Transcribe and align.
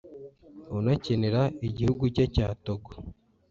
unakinira 0.77 1.41
igihugu 1.67 2.03
cye 2.15 2.25
cya 2.35 2.47
Togo 2.63 2.91